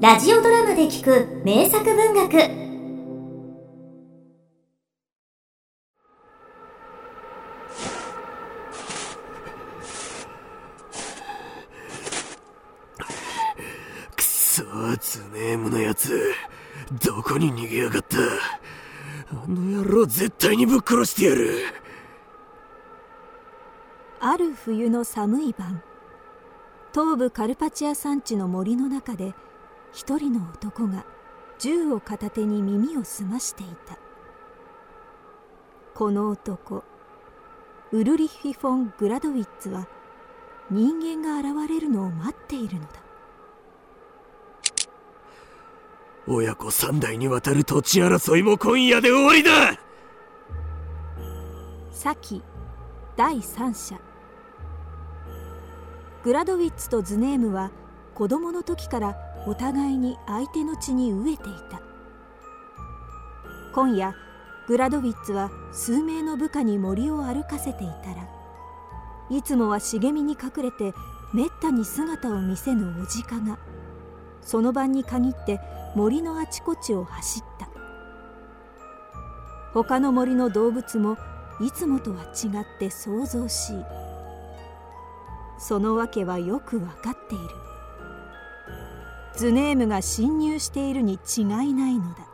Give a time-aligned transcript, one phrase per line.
[0.00, 2.30] ラジオドラマで聞く名作文学。
[14.16, 14.62] くそ
[14.98, 16.32] ズネームのやつ。
[17.04, 18.16] どこに逃げやがった。
[19.32, 21.58] あの野郎絶対にぶっ殺してやる。
[24.20, 25.82] ある冬の寒い晩
[26.94, 29.34] 東部カルパチア山地の森の中で
[29.92, 31.04] 一人の男が
[31.58, 33.98] 銃を片手に耳を澄ましていた。
[35.94, 36.84] この男
[37.92, 39.86] ウルリッヒ・フォン・グラドウィッツは
[40.70, 42.88] 人間が現れるのを待っているのだ。
[46.26, 49.78] 親子三代にわたる土地争いも今夜で終わりだ。
[51.90, 52.42] 先
[53.16, 53.98] 第三者。
[56.22, 57.72] グラドウィッツとズネームは
[58.14, 61.80] 子供の時からお互いに相手の血に飢えていた。
[63.72, 64.14] 今夜
[64.66, 68.28] グラドウィッツは数名の部下に森を歩かせていたら
[69.30, 70.92] いつもは茂みに隠れて
[71.32, 73.58] めったに姿を見せぬおじかが
[74.42, 75.60] その晩に限って
[75.94, 77.68] 森のあちこちを走った。
[79.72, 81.16] 他の森の動物も
[81.60, 83.84] いつもとは違って騒々しい
[85.58, 87.69] その訳はよく分かっている。
[89.36, 92.26] ズネームが侵入しているに違いないのだ。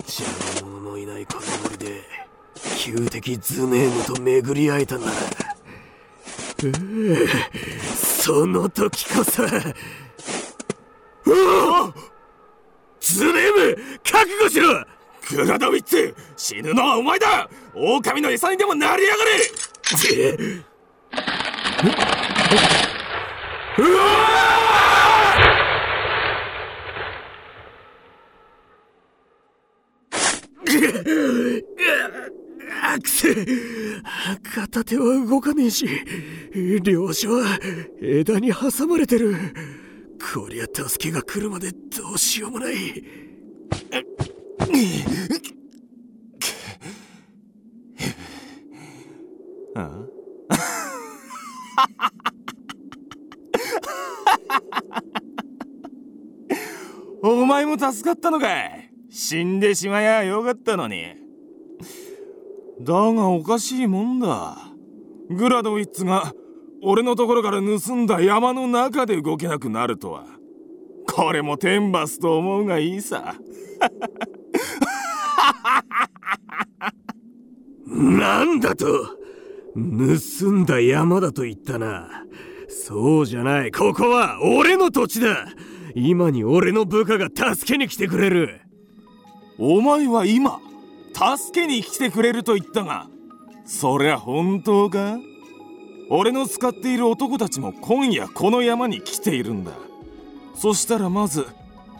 [0.00, 0.28] 邪
[0.62, 2.02] 魔者のいないこの森で
[2.78, 5.12] 旧敵ズネームと巡り会えたなら
[7.94, 9.42] その時こそ。
[13.00, 14.84] ズネーム覚悟しろ。
[15.30, 17.48] グラドウィッツ死ぬのはお前だ。
[17.74, 19.30] 狼の餌にでもなりやがれ。
[23.78, 24.02] うわ
[32.84, 33.21] あくせ
[34.42, 35.86] 片手は動かねえし
[36.82, 37.58] 両手は
[38.00, 39.36] 枝に挟まれてる。
[40.34, 42.74] こりゃ助けが来るまでどうしようもない。
[57.24, 58.90] お前も助かったのかい。
[59.10, 61.21] 死んでしまやよかったのに。
[62.82, 64.56] だがおかしいもんだ。
[65.30, 66.32] グラドウィッツが
[66.82, 70.24] 俺のところから盗んだ山の中で動けなくなるとは。
[71.06, 73.36] これも天罰と思うがいいさ。
[77.86, 78.86] なんだと。
[79.74, 82.08] 盗んだ山だと言ったな。
[82.68, 83.70] そうじゃない。
[83.70, 85.46] ここは俺の土地だ。
[85.94, 88.60] 今に俺の部下が助けに来てくれる。
[89.58, 90.60] お前は今
[91.12, 93.08] 助けに来てくれると言ったが
[93.64, 95.18] そりゃ本当か？
[96.10, 99.72] 俺の使っている男たちも今夜この山に来ているんだ。
[100.54, 101.46] そしたらまず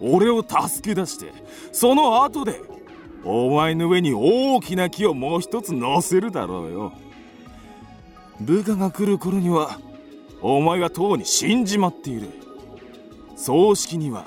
[0.00, 1.32] 俺を助け出して
[1.72, 2.60] その後で
[3.24, 6.92] お前の上に大きな木をもう一つ乗せるだろうよ。
[8.40, 9.78] 部下が来る頃には
[10.42, 12.28] お前はとうに死んじまっている。
[13.36, 14.26] 葬式には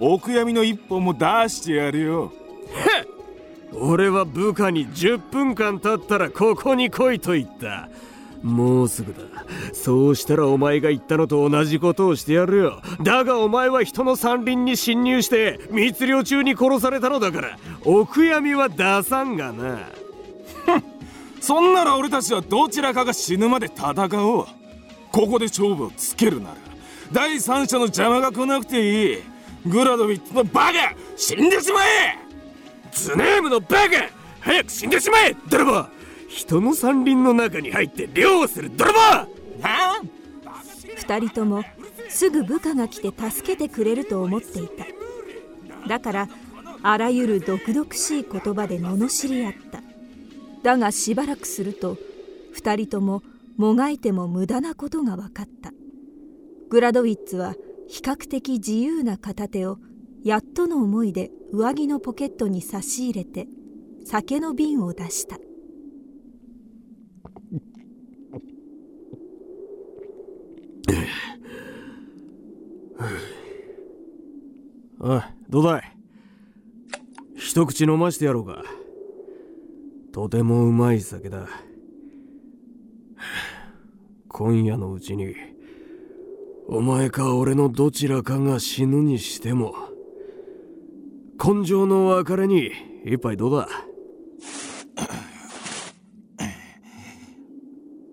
[0.00, 2.32] お悔やみの一本も出してやるよ。
[3.72, 7.88] 俺は部下に10分間経ったらここに来いと言った。
[8.42, 9.20] もうすぐだ。
[9.72, 12.82] そうしたらお前が言ったのと同じことをしてやるよ。
[13.02, 17.58] だがお前は人の山林に侵入して密漁中に殺されたのだから。
[17.84, 19.80] お悔やみは出さんがな。
[21.40, 23.92] そんなら俺たちはどちらかが死ぬまで戦
[24.26, 24.46] おう。
[25.12, 26.56] ここで勝負をつけるなら。
[27.12, 29.18] 第三者の邪魔が来なくていい。
[29.66, 32.29] グラドウィッツのバカ死んでしまえ
[32.92, 35.86] ズネームのバカ早く死んでしまえ泥棒。
[36.28, 38.98] 人の山林の中に入って漁をする泥棒。
[38.98, 40.02] は
[40.96, 41.64] 二人とも
[42.08, 44.86] すぐ部下が来て助けてくれると思っていた。
[45.88, 46.28] だから
[46.82, 49.82] あらゆる毒々しい言葉で罵り合った。
[50.62, 51.98] だがしばらくすると
[52.52, 53.22] 二人とも
[53.56, 55.72] もがいても無駄なことが分かった。
[56.68, 57.54] グラドウィッツは
[57.88, 59.78] 比較的自由な片手を
[60.22, 63.46] やっとの思いで上着のポケットに差し入れて
[64.04, 65.38] 酒の瓶を出した。
[75.02, 75.96] おいどうだい？
[77.36, 78.62] 一口飲ましてやろうか。
[80.12, 81.48] とてもうまい酒だ。
[84.28, 85.34] 今夜のうちに
[86.68, 89.74] お前か俺のどちらかが死ぬにしても
[91.42, 92.70] 根性の別れに
[93.06, 93.66] 一杯どうだ？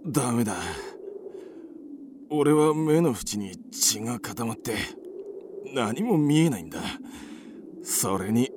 [0.08, 0.56] ダメだ。
[2.30, 4.76] 俺は目の縁に血が固まって
[5.74, 6.80] 何も見えないんだ。
[7.84, 8.50] それに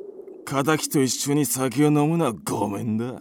[0.45, 3.21] 敵と一緒に酒を飲むのはごめんだ。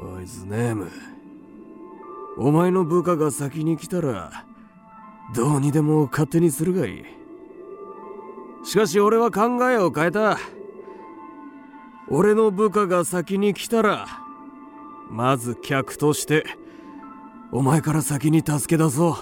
[0.00, 0.90] おいズネーム。
[2.38, 4.46] お前の部下が先に来たら
[5.34, 7.19] どうにでも勝手にするがいい
[8.62, 10.38] しかし俺は考えを変えた。
[12.08, 14.06] 俺の部下が先に来たら
[15.10, 16.44] まず客として
[17.52, 19.14] お前から先に助け出そう。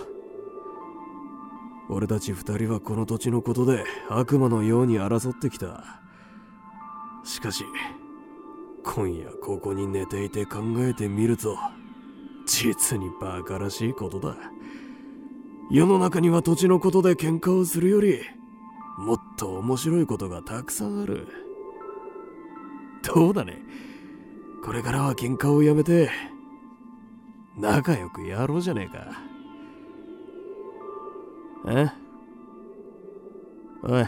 [1.90, 6.00] 俺たち二人はこの土地のことで悪魔のように争ってきた。
[7.24, 7.64] しかし
[8.84, 11.56] 今夜ここに寝ていて考えてみると
[12.46, 14.36] 実にバカらしいことだ。
[15.70, 18.20] 世の中には土地のことで喧嘩をするより
[18.98, 21.28] もっと面白いことがたくさんある。
[23.14, 23.62] どうだね。
[24.64, 26.10] これからは喧嘩をやめて
[27.56, 29.22] 仲良くやろうじゃねえか。
[31.68, 31.90] え？
[33.84, 34.06] おい。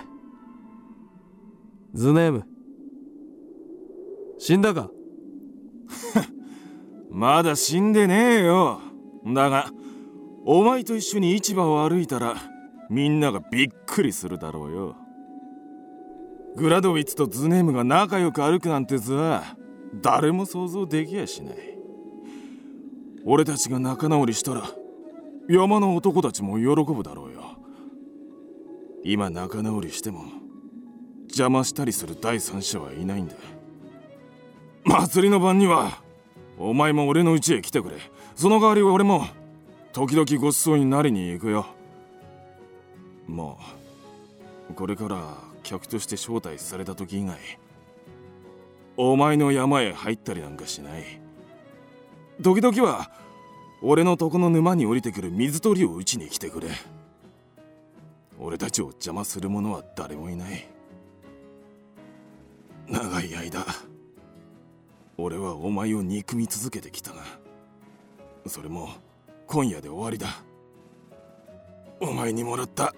[1.95, 2.45] ズネーム。
[4.39, 4.91] 死んだか？
[7.11, 8.81] まだ死んでねえよ。
[9.25, 9.71] だが
[10.45, 12.35] お前と一緒に市場を歩いたら
[12.91, 14.97] みんながびっくりするだろうよ。
[16.57, 19.45] グラドウィッツとズネームが仲良く歩くなんて図は
[20.03, 21.57] 誰も想像できやしない。
[23.25, 24.65] 俺たちが仲直りしたら
[25.49, 27.43] 山の男たちも喜ぶだろうよ。
[29.05, 30.25] 今仲直りしても
[31.29, 33.37] 邪魔したりする第三者はいないんだ。
[34.85, 36.03] 祭りの晩には
[36.59, 37.99] お前も俺の家へ来てくれ。
[38.35, 39.27] その代わり俺も
[39.93, 41.67] 時々ごちそうになりに行くよ。
[43.31, 43.59] も
[44.71, 47.39] うこれから客として招待された時以外
[48.97, 51.05] お前の山へ入ったりなんかしない。
[52.41, 53.11] 時々は
[53.83, 56.69] 俺のとこの沼に降りてくる水鳥を打ちに来てくれ。
[58.39, 60.67] 俺たちを邪魔する者は誰もいない。
[62.89, 63.65] 長い間
[65.17, 67.23] 俺はお前を憎み続けてきたが
[68.47, 68.89] それも
[69.47, 70.43] 今夜で終わりだ。
[72.01, 72.95] お前にもらった。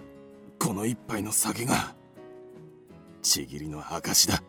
[0.65, 1.93] この一杯の酒が
[3.21, 4.45] ちぎりの証だ。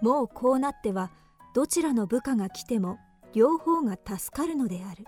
[0.00, 1.10] もうこうなっては
[1.54, 2.98] どちらの部下が来ても
[3.34, 5.04] 両方が助かるのである。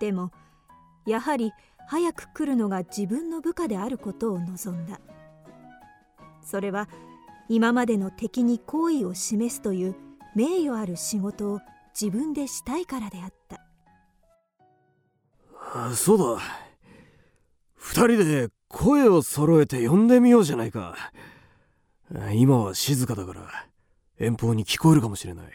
[0.00, 0.30] でも
[1.06, 1.52] やはり
[1.88, 4.98] 早く来るのが自分の部下であることを望んだ。
[6.42, 6.88] それは
[7.50, 9.96] 今までの敵に好意を示すという
[10.34, 11.60] 名誉ある仕事を
[12.00, 13.60] 自分でしたいからであった。
[15.94, 16.42] そうだ。
[17.74, 20.96] 二人で声を揃えて呼んでみようじゃないか。
[22.34, 23.66] 今は静かだから
[24.18, 25.46] 遠方に聞こえるかもしれない。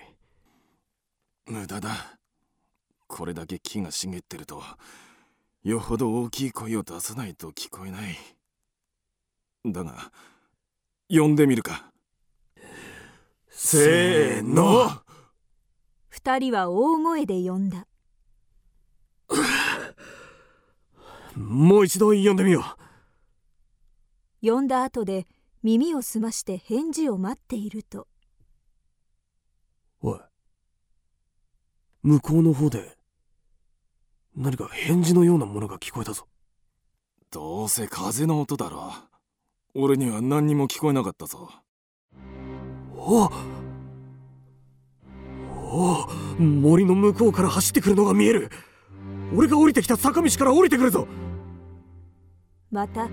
[1.46, 2.18] 無駄だ。
[3.08, 4.62] これだけ木が茂ってると
[5.64, 8.18] よほど大きい声を出さないと聞こえない。
[9.66, 10.12] だが
[11.10, 11.92] 呼んでみるか。
[13.50, 15.02] せーの。
[16.10, 17.86] 二人は大声で呼んだ
[21.38, 22.64] もう一度呼んでみよ
[24.42, 24.52] う。
[24.52, 25.28] 呼んだ後で
[25.64, 28.08] 耳を澄まして返事を待っていると。
[30.02, 30.20] おい。
[32.02, 32.98] 向こうの方で
[34.36, 36.28] 何か返事のようなものが聞こえたぞ。
[37.32, 38.94] どうせ風の音だろ。
[39.76, 41.52] 俺には何にも聞こえなかったぞ。
[42.96, 43.30] お
[45.70, 46.08] お
[46.40, 48.50] 森の向こうから走ってくるのが見える。
[49.36, 51.08] 俺が降りてきた坂道から降りてくるぞ
[52.72, 53.10] また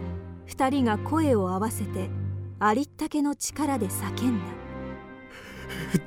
[0.46, 2.10] 二人が声を合わせて
[2.58, 4.44] ありったけの力で叫んだ。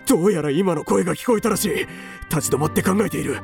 [0.08, 1.70] どうやら今の声が聞こえたらしい。
[2.30, 3.38] 立ち止まって考えている。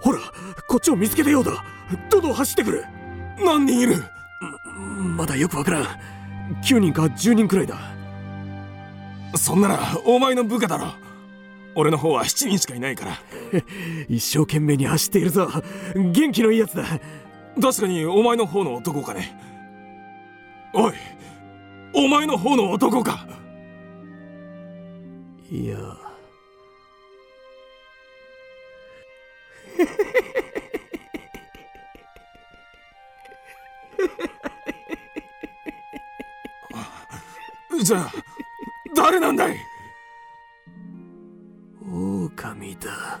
[0.00, 0.20] ほら
[0.66, 1.64] こっちを見つけたようだ。
[2.10, 2.84] どんどん走ってくる。
[3.44, 4.02] 何人いる。
[5.16, 5.84] まだよくわからん。
[6.64, 7.78] 9人か10人くらいだ。
[9.36, 10.94] そんならお前の部下だろ。
[11.74, 13.12] 俺の方は7人しかいないから。
[14.08, 15.50] 一生懸命に走っているぞ。
[15.94, 16.84] 元気のいいやつだ
[17.60, 19.36] 確かにお前の方の男かね？
[20.74, 20.94] おい
[21.94, 23.26] お前の方の男か？
[25.50, 25.76] いや。
[37.82, 38.12] じゃあ
[38.94, 39.56] 誰なんだい？
[41.84, 43.20] 狼だ